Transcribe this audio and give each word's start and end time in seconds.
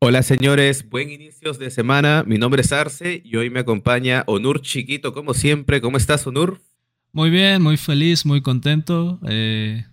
Hola 0.00 0.22
señores, 0.22 0.88
buen 0.88 1.10
inicios 1.10 1.58
de 1.58 1.72
semana. 1.72 2.22
Mi 2.24 2.38
nombre 2.38 2.62
es 2.62 2.72
Arce 2.72 3.20
y 3.24 3.34
hoy 3.34 3.50
me 3.50 3.58
acompaña 3.58 4.22
Onur 4.28 4.62
Chiquito, 4.62 5.12
como 5.12 5.34
siempre. 5.34 5.80
¿Cómo 5.80 5.96
estás, 5.96 6.24
Onur? 6.24 6.60
Muy 7.10 7.30
bien, 7.30 7.60
muy 7.60 7.76
feliz, 7.76 8.24
muy 8.24 8.40
contento. 8.40 9.18
Eh, 9.28 9.84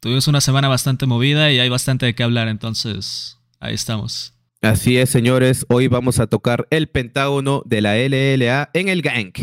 tuvimos 0.00 0.26
una 0.26 0.40
semana 0.40 0.66
bastante 0.66 1.06
movida 1.06 1.52
y 1.52 1.60
hay 1.60 1.68
bastante 1.68 2.04
de 2.04 2.16
qué 2.16 2.24
hablar, 2.24 2.48
entonces 2.48 3.38
ahí 3.60 3.74
estamos. 3.74 4.34
Así 4.60 4.96
es, 4.98 5.10
señores. 5.10 5.64
Hoy 5.68 5.86
vamos 5.86 6.18
a 6.18 6.26
tocar 6.26 6.66
el 6.70 6.88
pentágono 6.88 7.62
de 7.64 7.80
la 7.80 7.94
LLA 7.96 8.70
en 8.72 8.88
el 8.88 9.02
gang. 9.02 9.34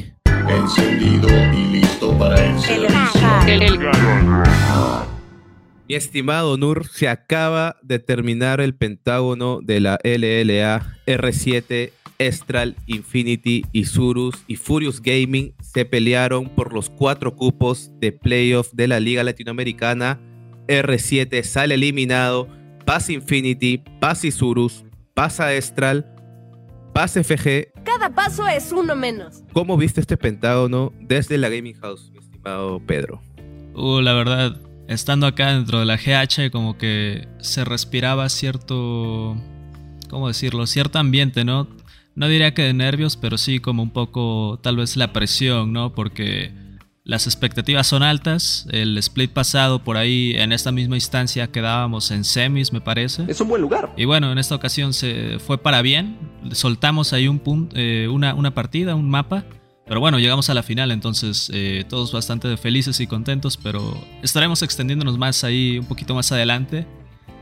Encendido 0.50 1.30
y 1.54 1.80
listo 1.80 2.18
para 2.18 2.36
el 2.48 2.60
servicio. 2.60 3.22
Mi 5.92 5.98
estimado 5.98 6.56
Nur, 6.56 6.88
se 6.88 7.10
acaba 7.10 7.76
de 7.82 8.00
terminar 8.00 8.62
el 8.62 8.74
pentágono 8.74 9.60
de 9.62 9.82
la 9.82 10.00
LLA 10.06 11.02
R7, 11.06 11.92
Estral, 12.18 12.78
Infinity, 12.86 13.66
Isurus 13.74 14.42
y 14.48 14.56
Furious 14.56 15.02
Gaming 15.02 15.54
se 15.60 15.84
pelearon 15.84 16.48
por 16.48 16.72
los 16.72 16.90
cuatro 16.90 17.36
cupos 17.36 17.92
de 18.00 18.14
playoff 18.14 18.72
de 18.72 18.88
la 18.88 19.02
Liga 19.02 19.26
Latinoamericana. 19.26 20.22
R7 20.70 21.44
sale 21.44 21.76
eliminado, 21.76 22.48
pasa 22.86 23.12
Infinity, 23.12 23.84
pasa 24.00 24.28
Isurus, 24.28 24.86
pasa 25.14 25.54
Estral, 25.54 26.10
pasa 26.94 27.22
FG. 27.22 27.74
Cada 27.84 28.16
paso 28.16 28.48
es 28.48 28.72
uno 28.72 28.96
menos. 28.96 29.44
¿Cómo 29.52 29.76
viste 29.76 30.00
este 30.00 30.16
pentágono 30.16 30.94
desde 31.02 31.38
la 31.38 31.50
Gaming 31.50 31.76
House, 31.82 32.10
mi 32.14 32.20
estimado 32.20 32.80
Pedro? 32.80 33.22
Uh, 33.74 34.00
la 34.00 34.14
verdad, 34.14 34.58
estando 34.94 35.26
acá 35.26 35.54
dentro 35.54 35.80
de 35.80 35.86
la 35.86 35.98
GH, 35.98 36.52
como 36.52 36.78
que 36.78 37.28
se 37.40 37.64
respiraba 37.64 38.28
cierto. 38.30 39.38
¿Cómo 40.10 40.28
decirlo? 40.28 40.68
Cierto 40.68 41.00
ambiente, 41.00 41.46
¿no? 41.46 41.68
No 42.16 42.28
diría 42.28 42.54
que 42.54 42.64
de 42.64 42.74
nervios, 42.74 43.16
pero 43.16 43.38
sí 43.38 43.60
como 43.60 43.84
un 43.84 43.92
poco, 43.92 44.60
tal 44.62 44.76
vez 44.76 44.98
la 44.98 45.14
presión, 45.14 45.72
¿no? 45.72 45.96
Porque 45.96 46.52
las 47.06 47.26
expectativas 47.26 47.88
son 47.88 48.04
altas. 48.04 48.68
El 48.72 48.98
split 48.98 49.32
pasado 49.32 49.84
por 49.84 49.96
ahí 49.96 50.34
en 50.36 50.52
esta 50.52 50.74
misma 50.74 50.96
instancia 50.96 51.48
quedábamos 51.48 52.12
en 52.12 52.26
semis, 52.26 52.74
me 52.74 52.82
parece. 52.82 53.24
Es 53.30 53.40
un 53.40 53.48
buen 53.48 53.62
lugar. 53.62 53.94
Y 53.96 54.04
bueno, 54.06 54.32
en 54.32 54.38
esta 54.38 54.56
ocasión 54.56 54.94
se 54.94 55.40
fue 55.40 55.58
para 55.58 55.82
bien. 55.82 56.18
Soltamos 56.52 57.14
ahí 57.14 57.30
un 57.30 57.40
punto, 57.40 57.76
eh, 57.78 58.10
una, 58.10 58.34
una 58.36 58.54
partida, 58.54 58.96
un 58.96 59.10
mapa. 59.10 59.46
Pero 59.92 60.00
bueno, 60.00 60.20
llegamos 60.20 60.50
a 60.50 60.54
la 60.54 60.64
final, 60.64 60.90
entonces 60.90 61.52
eh, 61.54 61.84
todos 61.90 62.14
bastante 62.14 62.56
felices 62.56 63.02
y 63.02 63.08
contentos, 63.08 63.58
pero 63.58 63.94
estaremos 64.24 64.64
extendiéndonos 64.64 65.18
más 65.18 65.44
ahí 65.44 65.80
un 65.80 65.86
poquito 65.86 66.16
más 66.16 66.32
adelante. 66.32 66.88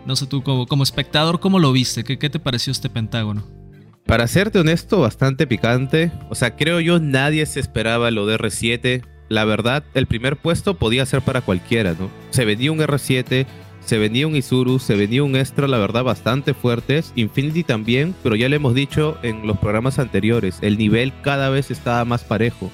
No 0.07 0.15
sé 0.15 0.25
tú 0.25 0.41
como, 0.41 0.65
como 0.65 0.81
espectador, 0.81 1.39
¿cómo 1.39 1.59
lo 1.59 1.71
viste? 1.71 2.03
¿Qué, 2.03 2.17
¿Qué 2.17 2.27
te 2.31 2.39
pareció 2.39 2.71
este 2.71 2.89
pentágono? 2.89 3.43
Para 4.07 4.25
serte 4.25 4.57
honesto, 4.57 4.99
bastante 4.99 5.45
picante. 5.45 6.11
O 6.31 6.33
sea, 6.33 6.55
creo 6.55 6.79
yo 6.79 6.99
nadie 6.99 7.45
se 7.45 7.59
esperaba 7.59 8.09
lo 8.09 8.25
de 8.25 8.39
R7. 8.39 9.05
La 9.27 9.45
verdad, 9.45 9.83
el 9.93 10.07
primer 10.07 10.35
puesto 10.35 10.73
podía 10.73 11.05
ser 11.05 11.21
para 11.21 11.41
cualquiera, 11.41 11.93
¿no? 11.99 12.09
Se 12.31 12.45
venía 12.45 12.71
un 12.71 12.79
R7, 12.79 13.45
se 13.89 13.97
venía 13.97 14.27
un 14.27 14.35
Isurus, 14.35 14.83
se 14.83 14.95
venía 14.95 15.23
un 15.23 15.35
Extra, 15.35 15.67
la 15.67 15.79
verdad, 15.79 16.03
bastante 16.03 16.53
fuertes. 16.53 17.11
Infinity 17.15 17.63
también, 17.63 18.13
pero 18.21 18.35
ya 18.35 18.47
le 18.47 18.57
hemos 18.57 18.75
dicho 18.75 19.17
en 19.23 19.47
los 19.47 19.57
programas 19.57 19.97
anteriores, 19.97 20.59
el 20.61 20.77
nivel 20.77 21.11
cada 21.23 21.49
vez 21.49 21.71
estaba 21.71 22.05
más 22.05 22.23
parejo, 22.23 22.69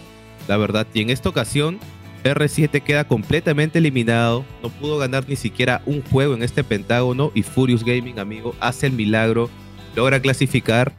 la 0.50 0.58
verdad. 0.58 0.86
Y 0.94 1.02
en 1.02 1.12
esta 1.12 1.30
ocasión, 1.30 1.80
R7 2.26 2.84
queda 2.84 3.08
completamente 3.08 3.80
eliminado, 3.80 4.44
no 4.62 4.68
pudo 4.68 4.98
ganar 4.98 5.24
ni 5.30 5.38
siquiera 5.38 5.82
un 5.86 6.02
juego 6.02 6.34
en 6.34 6.44
este 6.44 6.66
pentágono 6.66 7.32
y 7.34 7.44
Furious 7.44 7.86
Gaming, 7.86 8.20
amigo, 8.20 8.54
hace 8.60 8.88
el 8.88 8.92
milagro, 8.92 9.50
logra 9.96 10.20
clasificar 10.20 10.92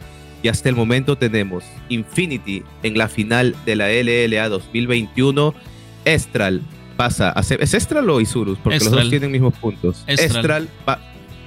y 0.42 0.48
hasta 0.48 0.70
el 0.70 0.76
momento 0.76 1.18
tenemos 1.18 1.62
Infinity 1.90 2.62
en 2.82 2.96
la 2.96 3.08
final 3.08 3.54
de 3.66 3.76
la 3.76 3.88
LLA 3.90 4.48
2021. 4.48 5.52
Estral 6.06 6.62
pasa 6.96 7.32
a... 7.34 7.40
¿Es 7.40 7.74
Estral 7.74 8.08
o 8.10 8.20
Isurus? 8.20 8.58
Porque 8.58 8.78
los 8.78 8.90
dos 8.90 9.10
tienen 9.10 9.30
mismos 9.30 9.54
puntos. 9.54 10.04
Estral. 10.06 10.68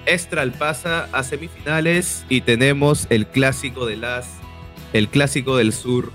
Estral, 0.05 0.51
pasa 0.53 1.07
a 1.11 1.23
semifinales 1.23 2.25
y 2.29 2.41
tenemos 2.41 3.07
el 3.09 3.27
clásico 3.27 3.85
de 3.85 3.97
las... 3.97 4.27
El 4.93 5.07
clásico 5.09 5.57
del 5.57 5.73
sur. 5.73 6.11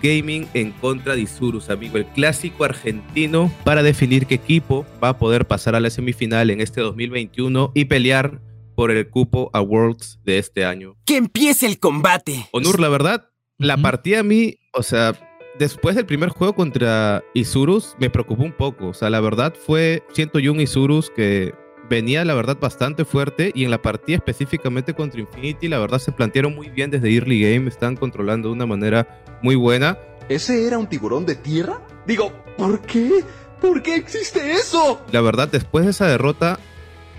Gaming 0.00 0.46
en 0.54 0.70
contra 0.70 1.16
de 1.16 1.22
Isurus, 1.22 1.68
amigo. 1.68 1.98
El 1.98 2.06
clásico 2.06 2.62
argentino 2.62 3.52
para 3.64 3.82
definir 3.82 4.26
qué 4.26 4.36
equipo 4.36 4.86
va 5.02 5.08
a 5.08 5.18
poder 5.18 5.46
pasar 5.46 5.74
a 5.74 5.80
la 5.80 5.90
semifinal 5.90 6.50
en 6.50 6.60
este 6.60 6.80
2021 6.80 7.72
y 7.74 7.86
pelear 7.86 8.40
por 8.76 8.90
el 8.90 9.08
cupo 9.08 9.50
a 9.52 9.60
Worlds 9.60 10.20
de 10.24 10.38
este 10.38 10.64
año. 10.64 10.96
¡Que 11.04 11.16
empiece 11.16 11.66
el 11.66 11.78
combate! 11.78 12.48
Onur, 12.52 12.80
la 12.80 12.88
verdad, 12.88 13.28
la 13.58 13.76
partida 13.76 14.20
a 14.20 14.22
mí, 14.22 14.58
o 14.72 14.82
sea, 14.82 15.14
después 15.62 15.94
del 15.94 16.06
primer 16.06 16.30
juego 16.30 16.54
contra 16.54 17.22
Isurus, 17.34 17.94
me 18.00 18.10
preocupó 18.10 18.42
un 18.42 18.52
poco. 18.52 18.88
O 18.88 18.94
sea, 18.94 19.10
la 19.10 19.20
verdad 19.20 19.54
fue, 19.54 20.02
siento 20.12 20.40
yo 20.40 20.50
un 20.50 20.60
Isurus 20.60 21.08
que 21.08 21.54
venía, 21.88 22.24
la 22.24 22.34
verdad, 22.34 22.58
bastante 22.60 23.04
fuerte 23.04 23.52
y 23.54 23.62
en 23.62 23.70
la 23.70 23.80
partida 23.80 24.16
específicamente 24.16 24.92
contra 24.92 25.20
Infinity, 25.20 25.68
la 25.68 25.78
verdad 25.78 26.00
se 26.00 26.10
plantearon 26.10 26.56
muy 26.56 26.68
bien 26.68 26.90
desde 26.90 27.14
early 27.14 27.40
game, 27.40 27.68
están 27.68 27.94
controlando 27.94 28.48
de 28.48 28.54
una 28.54 28.66
manera 28.66 29.22
muy 29.40 29.54
buena. 29.54 29.96
¿Ese 30.28 30.66
era 30.66 30.78
un 30.78 30.88
tiburón 30.88 31.26
de 31.26 31.36
tierra? 31.36 31.80
Digo, 32.08 32.32
¿por 32.56 32.80
qué? 32.80 33.22
¿Por 33.60 33.82
qué 33.84 33.94
existe 33.94 34.50
eso? 34.50 35.00
La 35.12 35.20
verdad, 35.20 35.46
después 35.46 35.84
de 35.84 35.92
esa 35.92 36.08
derrota, 36.08 36.58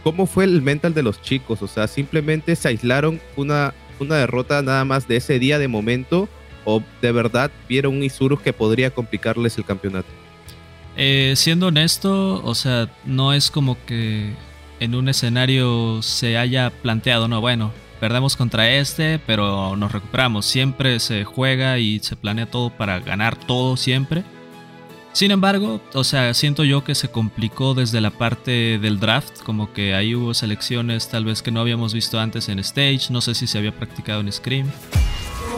¿cómo 0.03 0.25
fue 0.25 0.43
el 0.43 0.61
mental 0.61 0.93
de 0.93 1.03
los 1.03 1.21
chicos? 1.21 1.61
O 1.61 1.67
sea, 1.69 1.87
simplemente 1.87 2.57
se 2.57 2.67
aislaron 2.67 3.21
una, 3.37 3.73
una 4.01 4.17
derrota 4.17 4.61
nada 4.61 4.83
más 4.83 5.07
de 5.07 5.15
ese 5.15 5.39
día 5.39 5.59
de 5.59 5.69
momento 5.69 6.27
o 6.66 6.81
de 7.01 7.12
verdad 7.12 7.51
vieron 7.68 7.97
un 7.97 8.03
Isurus 8.03 8.41
que 8.41 8.53
podría 8.53 8.91
complicarles 8.91 9.57
el 9.57 9.66
campeonato? 9.66 10.07
Eh, 10.96 11.34
siendo 11.35 11.68
honesto, 11.68 12.44
o 12.44 12.56
sea, 12.56 12.90
no 13.06 13.34
es 13.34 13.50
como 13.50 13.78
que 13.85 14.34
en 14.79 14.96
un 14.96 15.09
escenario 15.09 16.02
se 16.02 16.38
haya 16.38 16.69
planteado, 16.69 17.28
no, 17.28 17.41
bueno, 17.41 17.72
perdemos 18.00 18.35
contra 18.35 18.69
este, 18.69 19.18
pero 19.18 19.75
nos 19.78 19.91
recuperamos. 19.91 20.46
Siempre 20.46 21.00
se 21.00 21.23
juega 21.23 21.79
y 21.79 22.00
se 22.00 22.16
planea 22.16 22.46
todo 22.46 22.69
para 22.69 23.00
ganar 23.00 23.38
todo 23.38 23.78
siempre. 23.78 24.23
Sin 25.13 25.31
embargo, 25.31 25.79
o 25.94 26.03
sea, 26.03 26.34
siento 26.34 26.63
yo 26.63 26.84
que 26.84 26.96
se 26.96 27.09
complicó 27.09 27.75
desde 27.75 28.02
la 28.02 28.09
parte 28.09 28.79
del 28.79 29.00
draft, 29.00 29.41
como 29.44 29.72
que 29.72 29.94
ahí 29.94 30.16
hubo 30.16 30.34
selecciones 30.34 31.07
tal 31.07 31.23
vez 31.23 31.44
que 31.44 31.52
no 31.52 31.62
habíamos 31.62 31.94
visto 31.94 32.19
antes 32.19 32.50
en 32.50 32.59
Stage, 32.59 33.12
no 33.12 33.22
sé 33.22 33.35
si 33.35 33.46
se 33.46 33.59
había 33.59 33.72
practicado 33.72 34.22
en 34.22 34.31
Scream. 34.31 34.68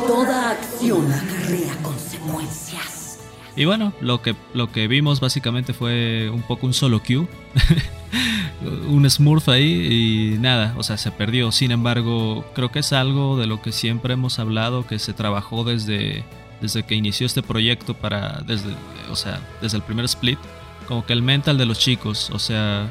Toda 0.08 0.52
acción 0.52 1.12
acarrea 1.12 1.76
consecuencias. 1.82 3.20
Y 3.56 3.66
bueno, 3.66 3.94
lo 4.02 4.22
que, 4.22 4.36
lo 4.54 4.72
que 4.72 4.88
vimos 4.88 5.20
básicamente 5.20 5.74
fue 5.74 6.30
un 6.30 6.42
poco 6.42 6.68
un 6.68 6.74
solo 6.74 7.02
queue. 7.02 7.28
un 8.88 9.10
smurf 9.10 9.50
ahí 9.50 10.34
y 10.36 10.40
nada, 10.40 10.74
o 10.78 10.84
sea, 10.84 10.98
se 10.98 11.12
perdió. 11.12 11.52
Sin 11.52 11.72
embargo, 11.72 12.46
creo 12.54 12.72
que 12.72 12.80
es 12.80 12.94
algo 12.94 13.38
de 13.38 13.48
lo 13.48 13.62
que 13.62 13.72
siempre 13.72 14.14
hemos 14.14 14.40
hablado, 14.40 14.86
que 14.86 15.00
se 15.00 15.14
trabajó 15.14 15.64
desde, 15.64 16.24
desde 16.62 16.84
que 16.84 16.96
inició 16.96 17.26
este 17.26 17.42
proyecto 17.42 17.94
para, 17.94 18.42
desde, 18.46 18.74
o 19.10 19.16
sea, 19.16 19.40
desde 19.62 19.78
el 19.78 19.84
primer 19.84 20.06
split, 20.06 20.40
como 20.88 21.06
que 21.06 21.14
el 21.14 21.22
mental 21.22 21.58
de 21.58 21.66
los 21.66 21.80
chicos, 21.80 22.30
o 22.32 22.40
sea, 22.40 22.90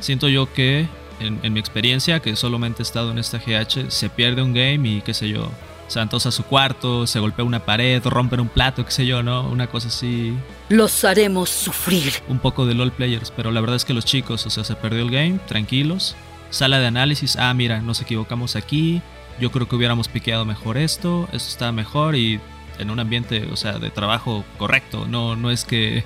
siento 0.00 0.28
yo 0.28 0.52
que 0.52 0.88
en, 1.20 1.38
en 1.42 1.52
mi 1.52 1.60
experiencia, 1.60 2.20
que 2.20 2.34
solamente 2.36 2.82
he 2.82 2.84
estado 2.84 3.10
en 3.10 3.18
esta 3.18 3.38
GH, 3.38 3.90
se 3.90 4.10
pierde 4.10 4.42
un 4.42 4.52
game 4.52 4.88
y 4.88 5.00
qué 5.02 5.14
sé 5.14 5.28
yo, 5.28 5.50
Santos 5.90 6.24
a 6.26 6.30
su 6.30 6.44
cuarto, 6.44 7.06
se 7.08 7.18
golpea 7.18 7.44
una 7.44 7.64
pared, 7.64 8.00
rompen 8.04 8.38
un 8.38 8.48
plato, 8.48 8.84
qué 8.84 8.92
sé 8.92 9.06
yo, 9.06 9.24
¿no? 9.24 9.48
Una 9.48 9.66
cosa 9.66 9.88
así. 9.88 10.32
Los 10.68 11.04
haremos 11.04 11.50
sufrir. 11.50 12.12
Un 12.28 12.38
poco 12.38 12.64
de 12.64 12.74
LOL 12.74 12.92
players, 12.92 13.32
pero 13.32 13.50
la 13.50 13.60
verdad 13.60 13.74
es 13.74 13.84
que 13.84 13.92
los 13.92 14.04
chicos, 14.04 14.46
o 14.46 14.50
sea, 14.50 14.62
se 14.62 14.76
perdió 14.76 15.02
el 15.02 15.10
game, 15.10 15.40
tranquilos. 15.48 16.14
Sala 16.50 16.78
de 16.78 16.86
análisis, 16.86 17.34
ah, 17.36 17.52
mira, 17.54 17.80
nos 17.80 18.00
equivocamos 18.00 18.54
aquí. 18.54 19.02
Yo 19.40 19.50
creo 19.50 19.68
que 19.68 19.74
hubiéramos 19.74 20.06
piqueado 20.06 20.44
mejor 20.44 20.78
esto, 20.78 21.28
esto 21.32 21.48
está 21.48 21.72
mejor 21.72 22.14
y 22.14 22.40
en 22.78 22.90
un 22.90 23.00
ambiente, 23.00 23.48
o 23.50 23.56
sea, 23.56 23.78
de 23.78 23.90
trabajo 23.90 24.44
correcto. 24.58 25.06
No, 25.08 25.34
no 25.34 25.50
es 25.50 25.64
que 25.64 26.04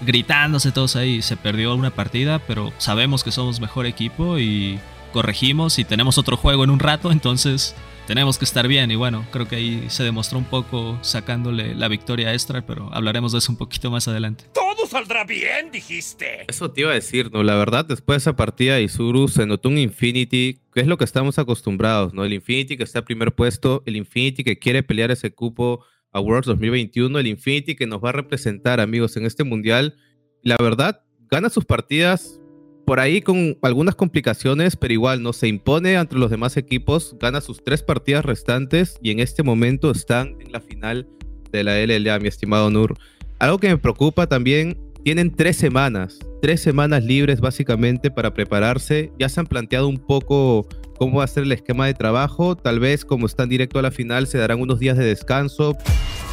gritándose 0.00 0.70
todos 0.70 0.94
ahí, 0.94 1.22
se 1.22 1.36
perdió 1.36 1.74
una 1.74 1.90
partida, 1.90 2.38
pero 2.38 2.72
sabemos 2.78 3.24
que 3.24 3.32
somos 3.32 3.58
mejor 3.58 3.86
equipo 3.86 4.38
y 4.38 4.78
corregimos 5.12 5.78
y 5.78 5.84
tenemos 5.84 6.18
otro 6.18 6.36
juego 6.36 6.64
en 6.64 6.70
un 6.70 6.78
rato, 6.78 7.10
entonces 7.12 7.74
tenemos 8.08 8.38
que 8.38 8.46
estar 8.46 8.66
bien 8.66 8.90
y 8.90 8.96
bueno, 8.96 9.26
creo 9.30 9.46
que 9.46 9.56
ahí 9.56 9.84
se 9.88 10.02
demostró 10.02 10.38
un 10.38 10.46
poco 10.46 10.98
sacándole 11.02 11.74
la 11.74 11.88
victoria 11.88 12.32
extra, 12.32 12.64
pero 12.64 12.88
hablaremos 12.92 13.32
de 13.32 13.38
eso 13.38 13.52
un 13.52 13.58
poquito 13.58 13.90
más 13.90 14.08
adelante. 14.08 14.44
Todo 14.54 14.86
saldrá 14.86 15.24
bien, 15.24 15.70
dijiste. 15.70 16.46
Eso 16.48 16.70
te 16.70 16.80
iba 16.80 16.90
a 16.90 16.94
decir, 16.94 17.30
¿no? 17.30 17.42
La 17.42 17.54
verdad, 17.56 17.84
después 17.84 18.16
de 18.16 18.30
esa 18.30 18.36
partida 18.36 18.76
de 18.76 18.84
Isuru 18.84 19.28
se 19.28 19.44
notó 19.44 19.68
un 19.68 19.76
Infinity, 19.76 20.60
que 20.72 20.80
es 20.80 20.86
lo 20.86 20.96
que 20.96 21.04
estamos 21.04 21.38
acostumbrados, 21.38 22.14
¿no? 22.14 22.24
El 22.24 22.32
Infinity 22.32 22.78
que 22.78 22.84
está 22.84 23.00
a 23.00 23.04
primer 23.04 23.34
puesto, 23.34 23.82
el 23.84 23.96
Infinity 23.96 24.42
que 24.42 24.58
quiere 24.58 24.82
pelear 24.82 25.10
ese 25.10 25.34
cupo 25.34 25.84
a 26.10 26.20
Worlds 26.20 26.46
2021, 26.46 27.18
el 27.18 27.26
Infinity 27.26 27.76
que 27.76 27.86
nos 27.86 28.02
va 28.02 28.08
a 28.08 28.12
representar, 28.12 28.80
amigos, 28.80 29.18
en 29.18 29.26
este 29.26 29.44
mundial. 29.44 29.96
La 30.42 30.56
verdad, 30.56 31.02
gana 31.30 31.50
sus 31.50 31.66
partidas 31.66 32.40
por 32.88 33.00
ahí 33.00 33.20
con 33.20 33.58
algunas 33.60 33.94
complicaciones, 33.94 34.74
pero 34.74 34.94
igual 34.94 35.22
no 35.22 35.34
se 35.34 35.46
impone 35.46 35.98
ante 35.98 36.16
los 36.16 36.30
demás 36.30 36.56
equipos, 36.56 37.14
gana 37.20 37.42
sus 37.42 37.62
tres 37.62 37.82
partidas 37.82 38.24
restantes 38.24 38.96
y 39.02 39.10
en 39.10 39.20
este 39.20 39.42
momento 39.42 39.90
están 39.90 40.36
en 40.40 40.52
la 40.52 40.60
final 40.62 41.06
de 41.52 41.64
la 41.64 41.78
LLA, 41.84 42.18
mi 42.18 42.28
estimado 42.28 42.70
Nur. 42.70 42.94
Algo 43.40 43.58
que 43.58 43.68
me 43.68 43.76
preocupa 43.76 44.26
también, 44.26 44.78
tienen 45.04 45.30
tres 45.30 45.56
semanas, 45.56 46.18
tres 46.40 46.62
semanas 46.62 47.04
libres 47.04 47.42
básicamente 47.42 48.10
para 48.10 48.32
prepararse. 48.32 49.12
Ya 49.18 49.28
se 49.28 49.40
han 49.40 49.46
planteado 49.46 49.86
un 49.86 49.98
poco 49.98 50.66
cómo 50.98 51.18
va 51.18 51.24
a 51.24 51.28
ser 51.28 51.44
el 51.44 51.52
esquema 51.52 51.86
de 51.86 51.94
trabajo. 51.94 52.56
Tal 52.56 52.80
vez 52.80 53.04
como 53.04 53.26
están 53.26 53.48
directo 53.48 53.78
a 53.78 53.82
la 53.82 53.90
final 53.90 54.26
se 54.26 54.38
darán 54.38 54.60
unos 54.60 54.78
días 54.78 54.98
de 54.98 55.04
descanso. 55.04 55.76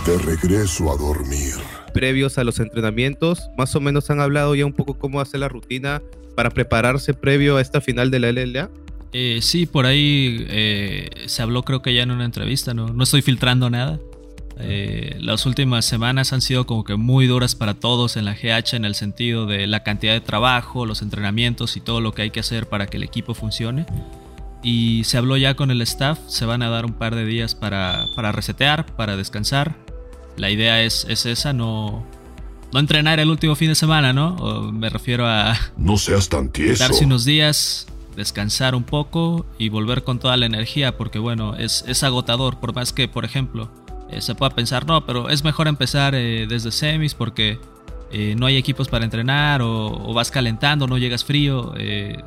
De 0.06 0.17
regreso 0.17 0.91
a 0.91 0.97
dormir. 0.97 1.53
Previos 1.94 2.38
a 2.38 2.44
los 2.44 2.59
entrenamientos, 2.59 3.50
más 3.57 3.75
o 3.75 3.79
menos 3.79 4.09
han 4.09 4.19
hablado 4.19 4.53
ya 4.56 4.65
un 4.65 4.73
poco 4.73 4.95
cómo 4.95 5.17
va 5.17 5.23
a 5.23 5.25
ser 5.25 5.39
la 5.39 5.47
rutina 5.47 6.01
para 6.35 6.50
prepararse 6.50 7.13
previo 7.13 7.57
a 7.57 7.62
esta 7.62 7.79
final 7.79 8.12
de 8.12 8.19
la 8.19 8.31
LLA. 8.31 8.69
Eh, 9.13 9.39
sí, 9.41 9.65
por 9.65 9.85
ahí 9.85 10.45
eh, 10.50 11.09
se 11.27 11.41
habló 11.41 11.63
creo 11.63 11.81
que 11.81 11.94
ya 11.94 12.03
en 12.03 12.12
una 12.12 12.25
entrevista, 12.25 12.73
no, 12.73 12.88
no 12.89 13.03
estoy 13.03 13.21
filtrando 13.21 13.69
nada. 13.69 14.00
Eh, 14.57 15.17
las 15.19 15.45
últimas 15.45 15.85
semanas 15.85 16.31
han 16.31 16.41
sido 16.41 16.65
como 16.65 16.83
que 16.83 16.95
muy 16.95 17.27
duras 17.27 17.56
para 17.56 17.73
todos 17.73 18.15
en 18.15 18.25
la 18.25 18.33
GH 18.33 18.75
en 18.75 18.85
el 18.85 18.95
sentido 18.95 19.45
de 19.45 19.67
la 19.67 19.83
cantidad 19.83 20.13
de 20.13 20.21
trabajo, 20.21 20.85
los 20.85 21.01
entrenamientos 21.01 21.75
y 21.75 21.81
todo 21.81 22.00
lo 22.00 22.13
que 22.13 22.23
hay 22.23 22.31
que 22.31 22.39
hacer 22.39 22.67
para 22.67 22.88
que 22.88 22.97
el 22.97 23.03
equipo 23.03 23.33
funcione. 23.33 23.85
Y 24.65 25.03
se 25.03 25.19
habló 25.19 25.38
ya 25.38 25.53
con 25.53 25.69
el 25.69 25.79
staff, 25.83 26.17
se 26.25 26.44
van 26.45 26.63
a 26.63 26.69
dar 26.69 26.85
un 26.85 26.94
par 26.94 27.13
de 27.13 27.23
días 27.23 27.53
para, 27.53 28.07
para 28.15 28.31
resetear, 28.31 28.88
para 28.95 29.15
descansar. 29.15 29.75
La 30.38 30.50
idea 30.50 30.81
es, 30.81 31.06
es 31.07 31.27
esa, 31.27 31.53
no, 31.53 32.03
no 32.73 32.79
entrenar 32.79 33.19
el 33.19 33.29
último 33.29 33.56
fin 33.56 33.69
de 33.69 33.75
semana, 33.75 34.12
¿no? 34.12 34.35
O 34.38 34.71
me 34.71 34.89
refiero 34.89 35.27
a... 35.27 35.56
No 35.77 35.97
seas 35.97 36.29
tan 36.29 36.50
tieso. 36.50 36.83
Darse 36.83 37.06
unos 37.06 37.25
días, 37.25 37.85
descansar 38.15 38.73
un 38.73 38.83
poco 38.83 39.45
y 39.59 39.69
volver 39.69 40.03
con 40.03 40.17
toda 40.17 40.35
la 40.35 40.47
energía, 40.47 40.97
porque 40.97 41.19
bueno, 41.19 41.56
es, 41.56 41.85
es 41.88 42.03
agotador, 42.03 42.59
por 42.59 42.73
más 42.73 42.91
que, 42.91 43.07
por 43.07 43.23
ejemplo, 43.23 43.69
eh, 44.09 44.19
se 44.19 44.33
pueda 44.33 44.50
pensar, 44.56 44.88
no, 44.88 45.06
pero 45.06 45.29
es 45.29 45.44
mejor 45.44 45.67
empezar 45.67 46.15
eh, 46.15 46.47
desde 46.50 46.71
semis 46.71 47.13
porque 47.13 47.59
eh, 48.17 48.35
no 48.38 48.45
hay 48.45 48.56
equipos 48.56 48.88
para 48.88 49.03
entrenar 49.03 49.62
o, 49.62 50.13
vas 50.13 50.31
calentando, 50.31 50.88
no 50.88 50.97
llegas 50.97 51.25
frío. 51.25 51.73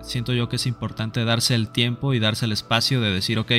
siento 0.03 0.35
yo 0.35 0.49
que 0.49 0.57
es 0.57 0.67
importante 0.67 1.25
darse 1.25 1.55
el 1.55 1.71
tiempo 1.71 2.13
y 2.13 2.19
darse 2.19 2.45
el 2.45 2.53
espacio 2.53 3.01
de 3.01 3.11
decir, 3.11 3.39
ok, 3.39 3.53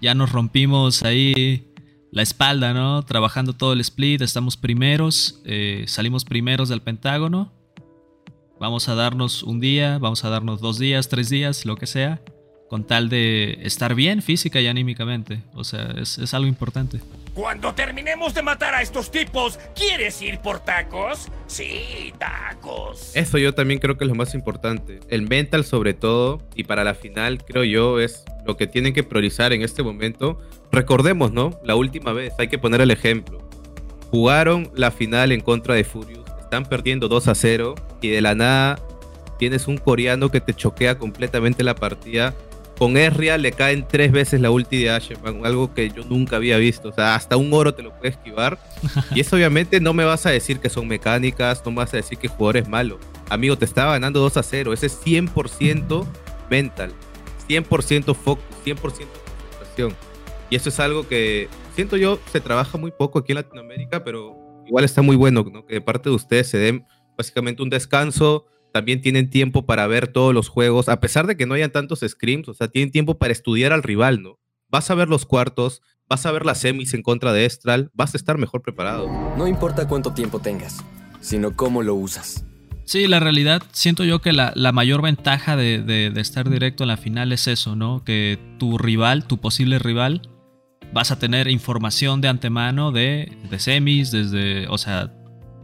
ya 0.00 0.14
nos 0.14 0.32
rompimos 0.32 1.02
ahí 1.02 1.70
la 2.10 2.22
espalda, 2.22 2.72
¿no? 2.72 3.02
Trabajando 3.02 3.52
todo 3.52 3.74
el 3.74 3.80
split, 3.80 4.22
estamos 4.22 4.56
primeros, 4.56 5.42
salimos 5.86 6.24
primeros 6.24 6.70
del 6.70 6.80
Pentágono. 6.80 7.52
Vamos 8.58 8.88
a 8.88 8.94
darnos 8.94 9.42
un 9.42 9.60
día, 9.60 9.98
vamos 9.98 10.24
a 10.24 10.30
darnos 10.30 10.60
dos 10.60 10.78
días, 10.78 11.08
tres 11.08 11.28
días, 11.28 11.66
lo 11.66 11.76
que 11.76 11.86
sea 11.86 12.22
con 12.74 12.82
tal 12.82 13.08
de 13.08 13.60
estar 13.62 13.94
bien 13.94 14.20
física 14.20 14.60
y 14.60 14.66
anímicamente. 14.66 15.38
O 15.54 15.62
sea, 15.62 15.94
es, 15.96 16.34
algo 16.34 16.48
importante. 16.48 16.98
Cuando 17.32 17.72
terminemos 17.72 18.34
de 18.34 18.42
matar 18.42 18.74
a 18.74 18.82
estos 18.82 19.12
tipos, 19.12 19.60
¿quieres 19.76 20.20
ir 20.20 20.40
por 20.40 20.58
tacos? 20.58 21.28
Sí, 21.46 22.12
tacos. 22.18 23.14
Eso 23.14 23.38
yo 23.38 23.54
también 23.54 23.78
creo 23.78 23.96
que 23.96 24.02
es 24.02 24.08
lo 24.08 24.16
más 24.16 24.34
importante. 24.34 24.98
El 25.08 25.22
mental 25.28 25.64
sobre 25.64 25.94
todo, 25.94 26.42
y 26.56 26.64
para 26.64 26.82
la 26.82 26.94
final 26.94 27.44
creo 27.44 27.62
yo 27.62 28.00
es 28.00 28.24
lo 28.44 28.56
que 28.56 28.66
tienen 28.66 28.92
que 28.92 29.04
priorizar 29.04 29.52
en 29.52 29.62
este 29.62 29.84
momento. 29.84 30.40
Recordemos, 30.72 31.30
¿no? 31.30 31.60
La 31.62 31.76
última 31.76 32.12
vez, 32.12 32.32
hay 32.40 32.48
que 32.48 32.58
poner 32.58 32.80
el 32.80 32.90
ejemplo. 32.90 33.48
Jugaron 34.10 34.72
la 34.74 34.90
final 34.90 35.30
en 35.30 35.42
contra 35.42 35.76
de 35.76 35.84
Furious, 35.84 36.28
están 36.40 36.64
perdiendo 36.64 37.06
2 37.06 37.28
a 37.28 37.36
0 37.36 37.76
y 38.02 38.08
de 38.08 38.20
la 38.20 38.34
nada 38.34 38.80
tienes 39.38 39.68
un 39.68 39.78
coreano 39.78 40.28
que 40.32 40.40
te 40.40 40.54
choquea 40.54 40.98
completamente 40.98 41.62
la 41.62 41.76
partida 41.76 42.34
con 42.78 42.96
Ezreal 42.96 43.42
le 43.42 43.52
caen 43.52 43.86
tres 43.88 44.10
veces 44.10 44.40
la 44.40 44.50
ulti 44.50 44.82
de 44.82 44.90
Asheman, 44.90 45.46
algo 45.46 45.72
que 45.72 45.90
yo 45.90 46.04
nunca 46.04 46.36
había 46.36 46.56
visto. 46.56 46.88
O 46.88 46.92
sea, 46.92 47.14
hasta 47.14 47.36
un 47.36 47.52
oro 47.52 47.74
te 47.74 47.82
lo 47.82 47.96
puede 47.96 48.10
esquivar. 48.10 48.58
Y 49.14 49.20
eso 49.20 49.36
obviamente 49.36 49.80
no 49.80 49.92
me 49.92 50.04
vas 50.04 50.26
a 50.26 50.30
decir 50.30 50.60
que 50.60 50.68
son 50.68 50.88
mecánicas, 50.88 51.62
no 51.64 51.70
me 51.70 51.78
vas 51.78 51.94
a 51.94 51.98
decir 51.98 52.18
que 52.18 52.26
el 52.26 52.32
jugador 52.32 52.56
es 52.58 52.68
malo. 52.68 52.98
Amigo, 53.30 53.56
te 53.56 53.64
estaba 53.64 53.92
ganando 53.92 54.20
2 54.20 54.36
a 54.36 54.42
0. 54.42 54.72
Ese 54.72 54.86
es 54.86 55.00
100% 55.04 56.06
mental, 56.50 56.92
100% 57.48 58.14
focus, 58.14 58.44
100% 58.64 58.76
concentración. 58.80 59.96
Y 60.50 60.56
eso 60.56 60.68
es 60.68 60.80
algo 60.80 61.06
que 61.08 61.48
siento 61.74 61.96
yo 61.96 62.18
se 62.30 62.40
trabaja 62.40 62.78
muy 62.78 62.90
poco 62.90 63.18
aquí 63.18 63.32
en 63.32 63.36
Latinoamérica, 63.36 64.04
pero 64.04 64.36
igual 64.66 64.84
está 64.84 65.02
muy 65.02 65.16
bueno 65.16 65.44
¿no? 65.50 65.66
que 65.66 65.74
de 65.74 65.80
parte 65.80 66.08
de 66.08 66.14
ustedes 66.14 66.48
se 66.48 66.58
den 66.58 66.86
básicamente 67.16 67.62
un 67.62 67.70
descanso, 67.70 68.46
también 68.74 69.00
tienen 69.00 69.30
tiempo 69.30 69.66
para 69.66 69.86
ver 69.86 70.08
todos 70.08 70.34
los 70.34 70.48
juegos, 70.48 70.88
a 70.88 70.98
pesar 70.98 71.28
de 71.28 71.36
que 71.36 71.46
no 71.46 71.54
hayan 71.54 71.70
tantos 71.70 72.00
scrims, 72.00 72.48
o 72.48 72.54
sea, 72.54 72.66
tienen 72.66 72.90
tiempo 72.90 73.18
para 73.18 73.32
estudiar 73.32 73.72
al 73.72 73.84
rival, 73.84 74.20
¿no? 74.20 74.40
Vas 74.68 74.90
a 74.90 74.96
ver 74.96 75.08
los 75.08 75.26
cuartos, 75.26 75.80
vas 76.08 76.26
a 76.26 76.32
ver 76.32 76.44
las 76.44 76.58
semis 76.58 76.92
en 76.92 77.02
contra 77.02 77.32
de 77.32 77.44
Estral, 77.44 77.92
vas 77.94 78.14
a 78.14 78.16
estar 78.16 78.36
mejor 78.36 78.62
preparado. 78.62 79.06
No 79.38 79.46
importa 79.46 79.86
cuánto 79.86 80.12
tiempo 80.12 80.40
tengas, 80.40 80.84
sino 81.20 81.54
cómo 81.54 81.84
lo 81.84 81.94
usas. 81.94 82.44
Sí, 82.84 83.06
la 83.06 83.20
realidad, 83.20 83.62
siento 83.70 84.02
yo 84.02 84.20
que 84.20 84.32
la, 84.32 84.52
mayor 84.72 85.02
ventaja 85.02 85.54
de, 85.54 86.12
estar 86.16 86.50
directo 86.50 86.82
en 86.82 86.88
la 86.88 86.96
final 86.96 87.30
es 87.30 87.46
eso, 87.46 87.76
¿no? 87.76 88.02
Que 88.02 88.40
tu 88.58 88.76
rival, 88.76 89.28
tu 89.28 89.38
posible 89.38 89.78
rival, 89.78 90.28
vas 90.92 91.12
a 91.12 91.18
tener 91.20 91.46
información 91.46 92.20
de 92.20 92.26
antemano 92.26 92.90
de, 92.90 93.38
de 93.48 93.58
semis, 93.60 94.10
desde, 94.10 94.66
o 94.66 94.78
sea, 94.78 95.12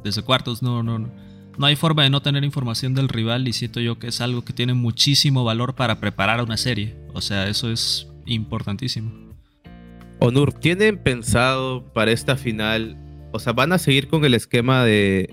desde 0.04 0.22
cuartos, 0.22 0.62
no, 0.62 0.84
no, 0.84 1.00
no 1.00 1.29
no 1.58 1.66
hay 1.66 1.76
forma 1.76 2.02
de 2.02 2.10
no 2.10 2.22
tener 2.22 2.44
información 2.44 2.94
del 2.94 3.08
rival 3.08 3.46
y 3.48 3.52
siento 3.52 3.80
yo 3.80 3.98
que 3.98 4.08
es 4.08 4.20
algo 4.20 4.44
que 4.44 4.52
tiene 4.52 4.74
muchísimo 4.74 5.44
valor 5.44 5.74
para 5.74 6.00
preparar 6.00 6.42
una 6.42 6.56
serie. 6.56 6.96
O 7.12 7.20
sea, 7.20 7.48
eso 7.48 7.70
es 7.70 8.08
importantísimo. 8.26 9.12
Onur, 10.20 10.52
¿tienen 10.52 10.98
pensado 10.98 11.84
para 11.92 12.12
esta 12.12 12.36
final? 12.36 12.96
O 13.32 13.38
sea, 13.38 13.52
¿van 13.52 13.72
a 13.72 13.78
seguir 13.78 14.08
con 14.08 14.24
el 14.24 14.34
esquema 14.34 14.84
de 14.84 15.32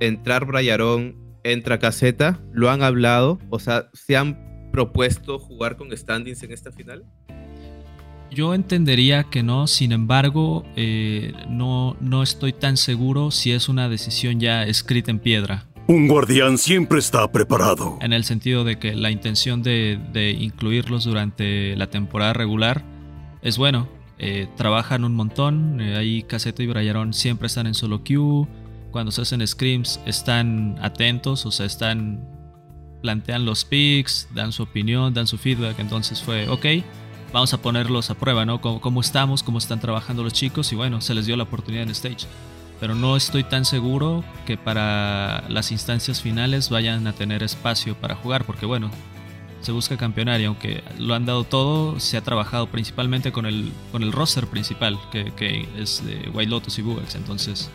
entrar 0.00 0.46
Brayarón, 0.46 1.16
entra 1.44 1.78
Caseta? 1.78 2.40
¿Lo 2.52 2.70
han 2.70 2.82
hablado? 2.82 3.38
O 3.50 3.58
sea, 3.58 3.88
¿se 3.92 4.16
han 4.16 4.70
propuesto 4.72 5.38
jugar 5.38 5.76
con 5.76 5.96
standings 5.96 6.42
en 6.42 6.52
esta 6.52 6.70
final? 6.70 7.04
Yo 8.30 8.54
entendería 8.54 9.24
que 9.24 9.42
no, 9.42 9.66
sin 9.66 9.92
embargo, 9.92 10.64
eh, 10.76 11.32
no, 11.48 11.96
no 12.00 12.22
estoy 12.22 12.52
tan 12.52 12.76
seguro 12.76 13.30
si 13.30 13.52
es 13.52 13.68
una 13.68 13.88
decisión 13.88 14.40
ya 14.40 14.64
escrita 14.64 15.10
en 15.10 15.18
piedra. 15.18 15.66
Un 15.88 16.08
guardián 16.08 16.58
siempre 16.58 16.98
está 16.98 17.30
preparado. 17.30 17.96
En 18.00 18.12
el 18.12 18.24
sentido 18.24 18.64
de 18.64 18.76
que 18.76 18.94
la 18.96 19.12
intención 19.12 19.62
de, 19.62 20.36
incluirlos 20.38 21.04
durante 21.04 21.76
la 21.76 21.88
temporada 21.88 22.32
regular 22.32 22.82
es 23.40 23.56
bueno. 23.56 23.88
Eh, 24.18 24.48
trabajan 24.56 25.04
un 25.04 25.14
montón. 25.14 25.80
Eh, 25.80 25.96
ahí 25.96 26.22
Caseta 26.24 26.62
y 26.64 26.66
Brayarón 26.66 27.14
siempre 27.14 27.46
están 27.46 27.68
en 27.68 27.74
solo 27.74 28.02
queue. 28.02 28.48
Cuando 28.90 29.12
se 29.12 29.22
hacen 29.22 29.46
scrims 29.46 30.00
están 30.06 30.76
atentos, 30.82 31.46
o 31.46 31.52
sea, 31.52 31.66
están. 31.66 32.20
plantean 33.00 33.44
los 33.44 33.64
picks, 33.64 34.28
dan 34.34 34.50
su 34.50 34.64
opinión, 34.64 35.14
dan 35.14 35.28
su 35.28 35.38
feedback. 35.38 35.78
Entonces 35.78 36.20
fue, 36.20 36.48
ok, 36.48 36.66
vamos 37.32 37.52
a 37.52 37.58
ponerlos 37.62 38.10
a 38.10 38.14
prueba, 38.14 38.44
¿no? 38.44 38.60
Cómo, 38.60 39.00
estamos, 39.00 39.42
cómo 39.42 39.58
están 39.58 39.80
trabajando 39.80 40.22
los 40.22 40.32
chicos 40.32 40.72
y 40.72 40.76
bueno, 40.76 41.00
se 41.00 41.14
les 41.14 41.26
dio 41.26 41.36
la 41.36 41.44
oportunidad 41.44 41.84
en 41.84 41.90
stage. 41.90 42.26
Pero 42.80 42.94
no 42.94 43.16
estoy 43.16 43.44
tan 43.44 43.64
seguro 43.64 44.22
que 44.44 44.56
para 44.56 45.44
las 45.48 45.72
instancias 45.72 46.20
finales 46.20 46.68
vayan 46.68 47.06
a 47.06 47.12
tener 47.12 47.42
espacio 47.42 47.94
para 47.94 48.14
jugar, 48.16 48.44
porque 48.44 48.66
bueno, 48.66 48.90
se 49.62 49.72
busca 49.72 49.96
campeonar 49.96 50.40
y 50.40 50.44
aunque 50.44 50.84
lo 50.98 51.14
han 51.14 51.24
dado 51.26 51.44
todo, 51.44 51.98
se 51.98 52.16
ha 52.16 52.20
trabajado 52.20 52.66
principalmente 52.68 53.32
con 53.32 53.46
el, 53.46 53.72
con 53.92 54.02
el 54.02 54.12
roster 54.12 54.46
principal, 54.46 54.98
que, 55.10 55.68
es 55.78 56.02
White 56.32 56.50
Lotus 56.50 56.78
y 56.78 56.82
Bugs. 56.82 57.14
Entonces, 57.14 57.70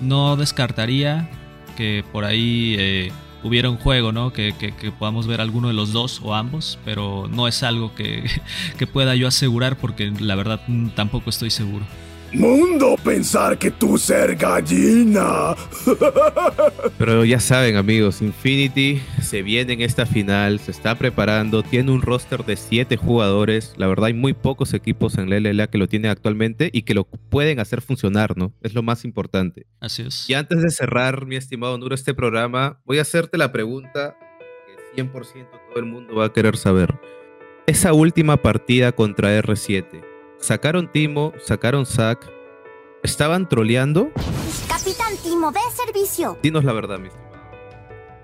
no 0.00 0.36
descartaría 0.36 1.28
que 1.76 2.04
por 2.12 2.24
ahí 2.24 2.76
eh, 2.78 3.12
hubiera 3.42 3.70
un 3.70 3.76
juego, 3.76 4.12
¿no? 4.12 4.32
Que, 4.32 4.54
podamos 4.98 5.26
ver 5.26 5.40
alguno 5.40 5.68
de 5.68 5.74
los 5.74 5.92
dos 5.92 6.20
o 6.22 6.34
ambos, 6.34 6.78
pero 6.84 7.28
no 7.30 7.48
es 7.48 7.62
algo 7.62 7.94
que, 7.94 8.24
que 8.78 8.86
pueda 8.86 9.14
yo 9.14 9.28
asegurar 9.28 9.76
porque 9.76 10.12
la 10.20 10.34
verdad 10.34 10.60
mm, 10.66 10.90
tampoco 10.90 11.30
estoy 11.30 11.50
seguro. 11.50 11.84
Mundo, 12.34 12.96
pensar 13.04 13.58
que 13.58 13.70
tú 13.70 13.98
ser 13.98 14.36
gallina. 14.36 15.54
Pero 16.98 17.26
ya 17.26 17.38
saben, 17.38 17.76
amigos, 17.76 18.22
Infinity 18.22 19.02
se 19.20 19.42
viene 19.42 19.74
en 19.74 19.82
esta 19.82 20.06
final, 20.06 20.58
se 20.58 20.70
está 20.70 20.94
preparando, 20.94 21.62
tiene 21.62 21.90
un 21.92 22.00
roster 22.00 22.44
de 22.46 22.56
7 22.56 22.96
jugadores. 22.96 23.74
La 23.76 23.86
verdad, 23.86 24.06
hay 24.06 24.14
muy 24.14 24.32
pocos 24.32 24.72
equipos 24.72 25.18
en 25.18 25.28
la 25.28 25.40
LLA 25.40 25.66
que 25.66 25.76
lo 25.76 25.88
tienen 25.88 26.10
actualmente 26.10 26.70
y 26.72 26.82
que 26.82 26.94
lo 26.94 27.04
pueden 27.04 27.60
hacer 27.60 27.82
funcionar, 27.82 28.34
¿no? 28.36 28.54
Es 28.62 28.72
lo 28.72 28.82
más 28.82 29.04
importante. 29.04 29.66
Así 29.78 30.02
es. 30.02 30.28
Y 30.30 30.34
antes 30.34 30.62
de 30.62 30.70
cerrar, 30.70 31.26
mi 31.26 31.36
estimado 31.36 31.76
Nuro, 31.76 31.94
este 31.94 32.14
programa, 32.14 32.80
voy 32.86 32.98
a 32.98 33.02
hacerte 33.02 33.36
la 33.36 33.52
pregunta 33.52 34.16
que 34.96 35.02
100% 35.02 35.12
todo 35.68 35.78
el 35.78 35.84
mundo 35.84 36.14
va 36.14 36.26
a 36.26 36.32
querer 36.32 36.56
saber. 36.56 36.94
Esa 37.66 37.92
última 37.92 38.38
partida 38.38 38.92
contra 38.92 39.38
R7 39.38 40.11
Sacaron 40.42 40.90
Timo, 40.90 41.32
sacaron 41.40 41.86
Zack. 41.86 42.28
¿Estaban 43.04 43.48
troleando? 43.48 44.10
Capitán 44.66 45.14
Timo, 45.22 45.52
ve 45.52 45.60
servicio. 45.72 46.36
Dinos 46.42 46.64
la 46.64 46.72
verdad, 46.72 46.98
mi 46.98 47.10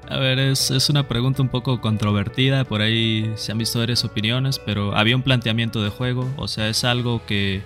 A 0.08 0.18
ver, 0.18 0.40
es, 0.40 0.72
es, 0.72 0.90
una 0.90 1.06
pregunta 1.06 1.42
un 1.42 1.48
poco 1.48 1.80
controvertida, 1.80 2.64
por 2.64 2.80
ahí 2.80 3.32
se 3.36 3.52
han 3.52 3.58
visto 3.58 3.78
varias 3.78 4.04
opiniones, 4.04 4.58
pero 4.58 4.96
había 4.96 5.14
un 5.14 5.22
planteamiento 5.22 5.80
de 5.80 5.90
juego, 5.90 6.28
o 6.36 6.48
sea, 6.48 6.68
es 6.68 6.82
algo 6.82 7.24
que 7.24 7.62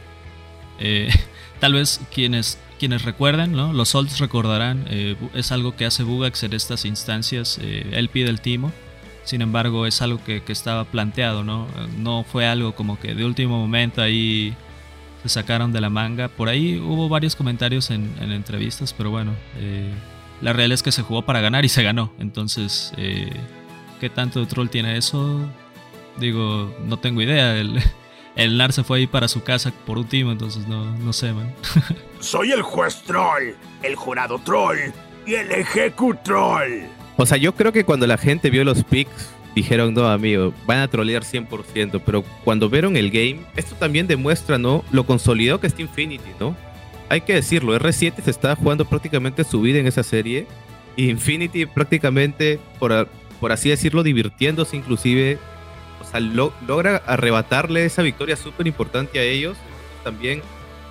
eh, 0.78 1.08
tal 1.58 1.72
vez 1.72 2.02
quienes, 2.14 2.58
quienes 2.78 3.06
recuerdan, 3.06 3.52
¿no? 3.52 3.72
los 3.72 3.88
Solds 3.88 4.18
recordarán, 4.18 4.84
eh, 4.90 5.16
es 5.32 5.50
algo 5.50 5.76
que 5.76 5.86
hace 5.86 6.02
Bugax 6.02 6.42
en 6.42 6.52
estas 6.52 6.84
instancias, 6.84 7.58
eh, 7.62 7.88
él 7.92 8.10
pide 8.10 8.28
el 8.28 8.42
timo, 8.42 8.70
sin 9.24 9.42
embargo 9.42 9.86
es 9.86 10.02
algo 10.02 10.22
que, 10.24 10.42
que, 10.42 10.52
estaba 10.52 10.84
planteado, 10.84 11.44
¿no? 11.44 11.66
no 11.98 12.24
fue 12.24 12.46
algo 12.46 12.74
como 12.74 12.98
que 12.98 13.14
de 13.14 13.24
último 13.24 13.58
momento 13.58 14.02
ahí 14.02 14.54
se 15.22 15.28
sacaron 15.28 15.72
de 15.72 15.80
la 15.80 15.90
manga, 15.90 16.28
por 16.28 16.48
ahí 16.48 16.78
hubo 16.78 17.08
varios 17.08 17.36
comentarios 17.36 17.90
en, 17.90 18.12
en 18.20 18.32
entrevistas, 18.32 18.92
pero 18.92 19.10
bueno 19.10 19.32
la 20.42 20.52
realidad 20.52 20.74
es 20.74 20.82
que 20.82 20.92
se 20.92 21.02
jugó 21.02 21.22
para 21.22 21.40
ganar 21.40 21.64
y 21.64 21.68
se 21.68 21.82
ganó. 21.82 22.12
Entonces, 22.18 22.92
eh, 22.96 23.30
¿qué 24.00 24.10
tanto 24.10 24.40
de 24.40 24.46
troll 24.46 24.68
tiene 24.68 24.98
eso? 24.98 25.40
Digo, 26.18 26.76
no 26.84 26.98
tengo 26.98 27.22
idea. 27.22 27.56
El, 27.56 27.80
el 28.36 28.58
NAR 28.58 28.72
se 28.72 28.82
fue 28.82 28.98
ahí 28.98 29.06
para 29.06 29.28
su 29.28 29.42
casa 29.42 29.72
por 29.86 29.98
un 29.98 30.04
timo, 30.04 30.32
entonces 30.32 30.66
no, 30.66 30.84
no 30.98 31.12
sé, 31.12 31.32
man. 31.32 31.54
Soy 32.20 32.50
el 32.50 32.62
juez 32.62 33.02
troll, 33.04 33.54
el 33.82 33.94
jurado 33.94 34.38
troll 34.40 34.78
y 35.26 35.34
el 35.34 35.50
ejecu 35.52 36.14
troll. 36.24 36.82
O 37.16 37.26
sea, 37.26 37.36
yo 37.36 37.54
creo 37.54 37.72
que 37.72 37.84
cuando 37.84 38.06
la 38.06 38.18
gente 38.18 38.50
vio 38.50 38.64
los 38.64 38.84
picks, 38.84 39.30
dijeron, 39.54 39.94
no, 39.94 40.08
amigo, 40.08 40.54
van 40.66 40.78
a 40.78 40.88
trolear 40.88 41.24
100%, 41.24 42.00
pero 42.04 42.24
cuando 42.44 42.70
vieron 42.70 42.96
el 42.96 43.10
game, 43.10 43.40
esto 43.56 43.74
también 43.74 44.06
demuestra, 44.06 44.58
¿no? 44.58 44.84
Lo 44.90 45.04
consolidado 45.04 45.60
que 45.60 45.66
está 45.66 45.82
Infinity, 45.82 46.30
¿no? 46.40 46.56
hay 47.12 47.20
que 47.20 47.34
decirlo, 47.34 47.78
R7 47.78 48.22
se 48.22 48.30
está 48.30 48.56
jugando 48.56 48.86
prácticamente 48.86 49.44
su 49.44 49.60
vida 49.60 49.78
en 49.78 49.86
esa 49.86 50.02
serie. 50.02 50.46
Y 50.96 51.10
Infinity 51.10 51.66
prácticamente, 51.66 52.58
por, 52.78 53.06
por 53.38 53.52
así 53.52 53.68
decirlo, 53.68 54.02
divirtiéndose 54.02 54.78
inclusive. 54.78 55.36
O 56.00 56.04
sea, 56.04 56.20
logra 56.20 57.02
arrebatarle 57.04 57.84
esa 57.84 58.00
victoria 58.00 58.34
súper 58.34 58.66
importante 58.66 59.18
a 59.18 59.24
ellos. 59.24 59.58
También 60.02 60.40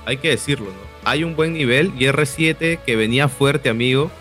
hay 0.06 0.18
que 0.18 0.30
decirlo, 0.30 0.68
¿no? 0.68 1.10
Hay 1.10 1.24
un 1.24 1.36
buen 1.36 1.54
nivel 1.54 1.92
y 1.98 2.06
R7 2.06 2.78
que 2.86 2.96
venía 2.96 3.28
fuerte, 3.28 3.70
amigo. 3.70 4.12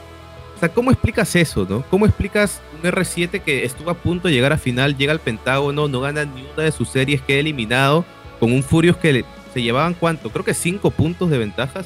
O 0.61 0.62
sea, 0.62 0.69
¿cómo 0.69 0.90
explicas 0.90 1.35
eso, 1.37 1.67
no? 1.67 1.83
¿Cómo 1.88 2.05
explicas 2.05 2.61
un 2.75 2.83
R7 2.83 3.40
que 3.40 3.64
estuvo 3.64 3.88
a 3.88 3.95
punto 3.95 4.29
de 4.29 4.35
llegar 4.35 4.52
a 4.52 4.59
final, 4.59 4.95
llega 4.95 5.11
al 5.11 5.19
Pentágono, 5.19 5.88
no 5.88 6.00
gana 6.02 6.26
ni 6.26 6.43
una 6.43 6.64
de 6.64 6.71
sus 6.71 6.90
series, 6.90 7.23
queda 7.23 7.38
eliminado, 7.38 8.05
con 8.38 8.52
un 8.52 8.62
Furious 8.62 8.99
que 8.99 9.25
se 9.55 9.62
llevaban 9.62 9.95
cuánto, 9.95 10.29
creo 10.29 10.45
que 10.45 10.52
cinco 10.52 10.90
puntos 10.90 11.31
de 11.31 11.38
ventaja. 11.38 11.81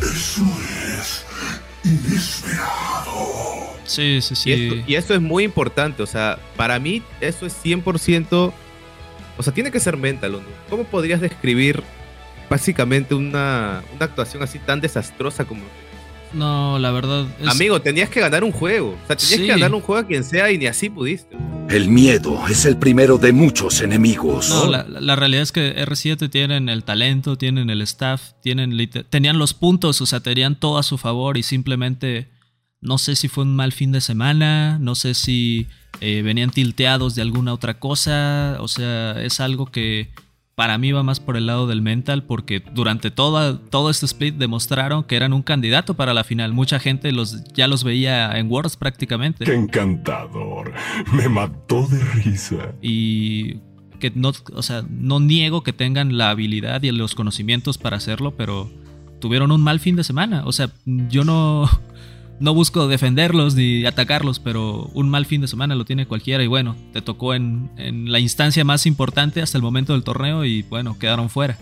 Eso 0.00 0.44
es 1.00 1.26
inesperado. 1.82 3.72
Sí, 3.86 4.20
sí, 4.22 4.36
sí. 4.36 4.84
Y 4.86 4.94
esto, 4.94 5.14
es 5.14 5.20
muy 5.20 5.42
importante, 5.42 6.00
o 6.04 6.06
sea, 6.06 6.38
para 6.56 6.78
mí 6.78 7.02
eso 7.20 7.44
es 7.44 7.56
100%, 7.64 8.52
o 9.36 9.42
sea, 9.42 9.52
tiene 9.52 9.72
que 9.72 9.80
ser 9.80 9.96
mental, 9.96 10.30
¿no? 10.30 10.42
¿Cómo 10.70 10.84
podrías 10.84 11.20
describir 11.20 11.82
básicamente 12.48 13.16
una, 13.16 13.82
una 13.96 14.04
actuación 14.04 14.44
así 14.44 14.60
tan 14.60 14.80
desastrosa 14.80 15.44
como 15.44 15.62
no, 16.34 16.78
la 16.78 16.90
verdad. 16.90 17.26
Amigo, 17.46 17.80
tenías 17.80 18.08
que 18.08 18.20
ganar 18.20 18.44
un 18.44 18.52
juego. 18.52 18.96
O 19.04 19.06
sea, 19.06 19.16
tenías 19.16 19.40
que 19.40 19.46
ganar 19.46 19.74
un 19.74 19.80
juego 19.80 20.00
a 20.00 20.06
quien 20.06 20.24
sea 20.24 20.50
y 20.50 20.58
ni 20.58 20.66
así 20.66 20.88
pudiste. 20.88 21.36
El 21.68 21.88
miedo 21.88 22.46
es 22.48 22.64
el 22.64 22.76
primero 22.76 23.18
de 23.18 23.32
muchos 23.32 23.80
enemigos. 23.80 24.48
No, 24.50 24.66
la, 24.70 25.16
realidad 25.16 25.42
es 25.42 25.52
que 25.52 25.74
R7 25.76 26.28
tienen 26.28 26.68
el 26.68 26.84
talento, 26.84 27.36
tienen 27.38 27.70
el 27.70 27.80
staff, 27.82 28.32
tienen 28.42 28.76
tenían 29.08 29.38
los 29.38 29.54
puntos, 29.54 30.00
o 30.00 30.06
sea, 30.06 30.20
tenían 30.20 30.56
todo 30.56 30.78
a 30.78 30.82
su 30.82 30.98
favor 30.98 31.38
y 31.38 31.42
simplemente 31.42 32.30
no 32.80 32.98
sé 32.98 33.16
si 33.16 33.28
fue 33.28 33.44
un 33.44 33.56
mal 33.56 33.72
fin 33.72 33.92
de 33.92 34.00
semana, 34.00 34.78
no 34.80 34.94
sé 34.96 35.14
si 35.14 35.66
eh, 36.00 36.22
venían 36.22 36.50
tilteados 36.50 37.14
de 37.14 37.22
alguna 37.22 37.54
otra 37.54 37.78
cosa, 37.78 38.56
o 38.60 38.68
sea, 38.68 39.22
es 39.22 39.40
algo 39.40 39.66
que 39.66 40.10
para 40.54 40.76
mí 40.78 40.92
va 40.92 41.02
más 41.02 41.20
por 41.20 41.36
el 41.36 41.46
lado 41.46 41.66
del 41.66 41.82
mental 41.82 42.24
porque 42.24 42.62
durante 42.74 43.10
toda, 43.10 43.58
todo 43.58 43.90
este 43.90 44.06
split 44.06 44.36
demostraron 44.36 45.04
que 45.04 45.16
eran 45.16 45.32
un 45.32 45.42
candidato 45.42 45.94
para 45.94 46.12
la 46.14 46.24
final. 46.24 46.52
Mucha 46.52 46.78
gente 46.78 47.10
los, 47.12 47.44
ya 47.54 47.66
los 47.68 47.84
veía 47.84 48.38
en 48.38 48.50
Worlds 48.50 48.76
prácticamente. 48.76 49.44
¡Qué 49.44 49.54
encantador! 49.54 50.72
Me 51.12 51.28
mató 51.28 51.86
de 51.86 51.98
risa. 51.98 52.74
Y 52.82 53.60
que 53.98 54.12
no, 54.14 54.32
o 54.54 54.62
sea, 54.62 54.84
no 54.90 55.20
niego 55.20 55.62
que 55.62 55.72
tengan 55.72 56.18
la 56.18 56.30
habilidad 56.30 56.82
y 56.82 56.90
los 56.90 57.14
conocimientos 57.14 57.78
para 57.78 57.96
hacerlo, 57.96 58.34
pero 58.36 58.70
tuvieron 59.20 59.52
un 59.52 59.62
mal 59.62 59.80
fin 59.80 59.96
de 59.96 60.04
semana. 60.04 60.42
O 60.44 60.52
sea, 60.52 60.70
yo 60.84 61.24
no, 61.24 61.70
no 62.42 62.54
busco 62.54 62.88
defenderlos 62.88 63.54
ni 63.54 63.86
atacarlos, 63.86 64.40
pero 64.40 64.90
un 64.94 65.08
mal 65.08 65.26
fin 65.26 65.40
de 65.40 65.46
semana 65.46 65.76
lo 65.76 65.84
tiene 65.84 66.06
cualquiera 66.06 66.42
y 66.42 66.48
bueno, 66.48 66.76
te 66.92 67.00
tocó 67.00 67.34
en, 67.34 67.70
la 67.78 68.18
instancia 68.18 68.64
más 68.64 68.84
importante 68.84 69.40
hasta 69.40 69.56
el 69.56 69.62
momento 69.62 69.92
del 69.92 70.02
torneo 70.02 70.44
y 70.44 70.62
bueno, 70.62 70.98
quedaron 70.98 71.30
fuera. 71.30 71.56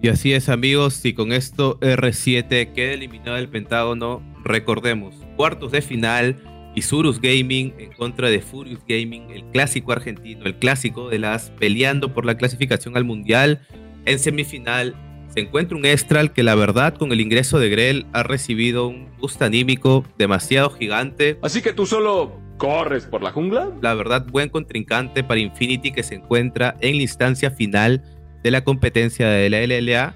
Y 0.00 0.08
así 0.08 0.32
es 0.32 0.48
amigos, 0.48 1.04
y 1.04 1.12
con 1.12 1.32
esto 1.32 1.80
R7 1.80 2.72
queda 2.72 2.92
eliminado 2.92 3.34
del 3.34 3.48
Pentágono, 3.48 4.22
recordemos, 4.44 5.14
cuartos 5.36 5.72
de 5.72 5.82
final, 5.82 6.36
Isurus 6.76 7.20
Gaming 7.20 7.74
en 7.78 7.92
contra 7.94 8.28
de 8.28 8.40
Furious 8.40 8.82
Gaming, 8.86 9.30
el 9.30 9.44
clásico 9.46 9.90
argentino, 9.90 10.44
el 10.44 10.56
clásico 10.56 11.08
de 11.08 11.18
las 11.18 11.50
peleando 11.58 12.14
por 12.14 12.26
la 12.26 12.36
clasificación 12.36 12.96
al 12.96 13.04
Mundial, 13.04 13.62
en 14.04 14.20
semifinal 14.20 14.94
se 15.36 15.42
encuentra 15.42 15.76
un 15.76 15.84
Estral 15.84 16.32
que 16.32 16.42
la 16.42 16.54
verdad 16.54 16.94
con 16.94 17.12
el 17.12 17.20
ingreso 17.20 17.58
de 17.58 17.68
Grell 17.68 18.06
ha 18.14 18.22
recibido 18.22 18.88
un 18.88 19.10
gusto 19.18 19.44
anímico 19.44 20.02
demasiado 20.16 20.70
gigante. 20.70 21.38
Así 21.42 21.60
que 21.60 21.74
tú 21.74 21.84
solo 21.84 22.40
corres 22.56 23.04
por 23.04 23.22
la 23.22 23.32
jungla. 23.32 23.70
La 23.82 23.92
verdad, 23.92 24.24
buen 24.30 24.48
contrincante 24.48 25.22
para 25.22 25.38
Infinity 25.38 25.92
que 25.92 26.02
se 26.02 26.14
encuentra 26.14 26.78
en 26.80 26.96
la 26.96 27.02
instancia 27.02 27.50
final 27.50 28.02
de 28.42 28.50
la 28.50 28.64
competencia 28.64 29.28
de 29.28 29.50
la 29.50 29.60
LLA. 29.60 30.14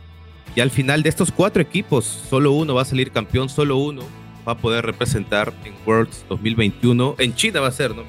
Y 0.57 0.61
al 0.61 0.71
final 0.71 1.03
de 1.03 1.11
estos 1.11 1.31
cuatro 1.31 1.61
equipos, 1.61 2.07
solo 2.07 2.53
uno 2.53 2.75
va 2.75 2.81
a 2.81 2.87
salir 2.87 3.11
campeón, 3.13 3.51
solo 3.51 3.77
uno 3.77 4.01
va 4.49 4.53
a 4.53 4.57
poder 4.57 4.87
representar 4.87 5.53
en 5.67 5.75
Worlds 5.85 6.25
2021. 6.31 7.17
En 7.19 7.35
China 7.35 7.61
va 7.61 7.69
a 7.69 7.73
ser, 7.73 7.95
¿no? 7.95 8.05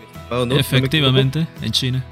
¿no? 0.45 0.57
Efectivamente, 0.57 1.45
en 1.61 1.71
China. 1.73 2.05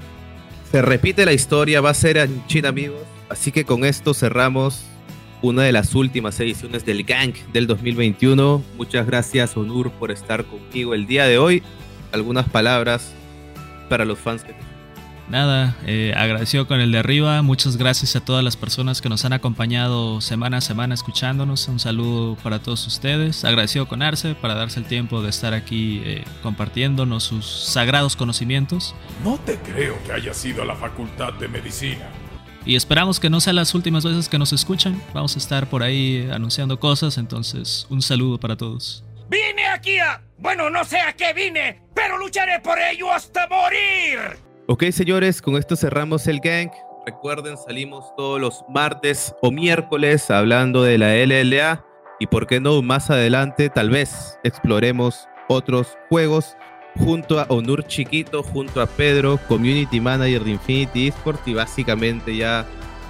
Se 0.69 0.81
repite 0.81 1.23
la 1.23 1.31
historia, 1.31 1.79
va 1.79 1.91
a 1.91 1.93
ser 1.93 2.17
en 2.17 2.45
China, 2.47 2.67
amigos. 2.67 2.99
Así 3.29 3.51
que 3.51 3.65
con 3.65 3.85
esto 3.85 4.13
cerramos 4.13 4.83
una 5.41 5.63
de 5.63 5.71
las 5.71 5.95
últimas 5.95 6.39
ediciones 6.39 6.85
del 6.85 7.03
Gang 7.03 7.33
del 7.53 7.67
2021. 7.67 8.61
Muchas 8.77 9.05
gracias, 9.05 9.55
Onur, 9.55 9.91
por 9.91 10.11
estar 10.11 10.45
conmigo 10.45 10.93
el 10.93 11.07
día 11.07 11.25
de 11.25 11.37
hoy. 11.37 11.63
Algunas 12.11 12.49
palabras 12.49 13.13
para 13.87 14.05
los 14.05 14.19
fans 14.19 14.43
que 14.43 14.53
Nada, 15.29 15.75
eh, 15.85 16.11
agradecido 16.17 16.65
con 16.67 16.79
el 16.79 16.91
de 16.91 16.97
arriba. 16.97 17.43
Muchas 17.43 17.77
gracias 17.77 18.15
a 18.15 18.19
todas 18.19 18.43
las 18.43 18.57
personas 18.57 18.99
que 18.99 19.09
nos 19.09 19.25
han 19.25 19.33
acompañado 19.33 20.21
semana 20.21 20.57
a 20.57 20.61
semana 20.61 20.95
escuchándonos. 20.95 21.67
Un 21.67 21.79
saludo 21.79 22.35
para 22.41 22.57
todos 22.57 22.87
ustedes. 22.87 23.45
Agradecido 23.45 23.87
con 23.87 24.01
Arce 24.01 24.33
para 24.33 24.55
darse 24.55 24.79
el 24.79 24.87
tiempo 24.87 25.21
de 25.21 25.29
estar 25.29 25.53
aquí 25.53 26.01
eh, 26.03 26.23
compartiéndonos 26.41 27.25
sus 27.25 27.45
sagrados 27.45 28.15
conocimientos. 28.15 28.95
No 29.23 29.37
te 29.37 29.57
creo 29.57 30.01
que 30.03 30.13
haya 30.13 30.33
sido 30.33 30.63
a 30.63 30.65
la 30.65 30.75
Facultad 30.75 31.33
de 31.33 31.47
Medicina. 31.47 32.07
Y 32.65 32.75
esperamos 32.75 33.19
que 33.19 33.29
no 33.29 33.39
sean 33.39 33.55
las 33.55 33.73
últimas 33.73 34.03
veces 34.03 34.29
que 34.29 34.37
nos 34.37 34.53
escuchan. 34.53 35.01
Vamos 35.13 35.35
a 35.35 35.39
estar 35.39 35.67
por 35.67 35.81
ahí 35.81 36.29
anunciando 36.31 36.79
cosas, 36.79 37.17
entonces 37.17 37.87
un 37.89 38.01
saludo 38.01 38.39
para 38.39 38.57
todos. 38.57 39.03
Vine 39.29 39.67
aquí 39.67 39.99
a... 39.99 40.21
Bueno, 40.37 40.69
no 40.69 40.83
sé 40.83 40.99
a 40.99 41.13
qué 41.13 41.33
vine, 41.33 41.81
pero 41.93 42.17
lucharé 42.17 42.59
por 42.59 42.79
ello 42.79 43.11
hasta 43.11 43.47
morir. 43.47 44.37
Ok, 44.67 44.85
señores, 44.91 45.41
con 45.41 45.55
esto 45.55 45.75
cerramos 45.75 46.27
el 46.27 46.39
gang. 46.39 46.71
Recuerden, 47.05 47.57
salimos 47.57 48.05
todos 48.15 48.39
los 48.39 48.63
martes 48.69 49.33
o 49.41 49.51
miércoles 49.51 50.29
hablando 50.29 50.83
de 50.83 50.97
la 50.97 51.15
LLA. 51.15 51.85
Y 52.19 52.27
por 52.27 52.47
qué 52.47 52.59
no, 52.59 52.81
más 52.81 53.09
adelante 53.09 53.69
tal 53.69 53.89
vez 53.89 54.37
exploremos 54.43 55.27
otros 55.47 55.97
juegos 56.09 56.55
junto 56.99 57.39
a 57.39 57.45
Onur 57.49 57.85
Chiquito, 57.87 58.43
junto 58.43 58.81
a 58.81 58.87
Pedro, 58.87 59.39
Community 59.47 59.99
Manager 59.99 60.43
de 60.43 60.51
Infinity 60.51 61.07
Esports 61.07 61.41
y 61.47 61.53
básicamente 61.53 62.35
ya 62.35 62.65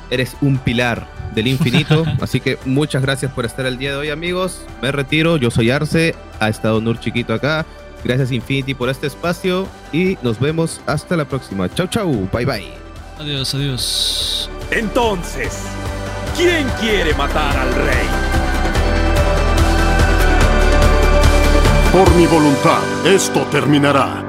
eres 0.10 0.36
un 0.42 0.58
pilar 0.58 1.08
del 1.34 1.48
infinito. 1.48 2.06
Así 2.22 2.40
que 2.40 2.58
muchas 2.66 3.02
gracias 3.02 3.32
por 3.32 3.46
estar 3.46 3.66
el 3.66 3.78
día 3.78 3.92
de 3.92 3.98
hoy 3.98 4.10
amigos. 4.10 4.66
Me 4.82 4.92
retiro, 4.92 5.38
yo 5.38 5.52
soy 5.52 5.72
Arce, 5.72 6.16
ha 6.40 6.50
estado 6.50 6.78
Onur 6.78 7.00
Chiquito 7.00 7.34
acá. 7.34 7.66
Gracias 8.04 8.32
Infinity 8.32 8.74
por 8.74 8.90
este 8.90 9.08
espacio 9.08 9.68
y 9.92 10.18
nos 10.22 10.40
vemos 10.40 10.82
hasta 10.86 11.18
la 11.18 11.26
próxima. 11.26 11.74
Chau 11.74 11.88
chau, 11.88 12.30
bye 12.32 12.46
bye. 12.46 12.72
Adiós, 13.20 13.54
adiós. 13.54 14.50
Entonces, 14.72 15.66
¿quién 16.38 16.66
quiere 16.80 17.14
matar 17.16 17.58
al 17.58 17.76
rey? 17.76 18.39
Por 22.00 22.16
mi 22.16 22.26
voluntad, 22.28 22.82
esto 23.06 23.42
terminará. 23.52 24.29